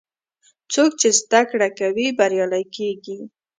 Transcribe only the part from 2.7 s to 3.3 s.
کېږي.